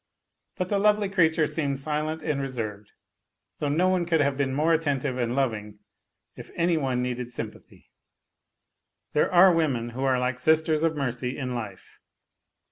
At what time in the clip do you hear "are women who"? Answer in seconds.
9.31-10.03